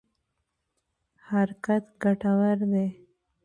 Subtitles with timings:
[1.27, 2.87] حرکت ګټور دی.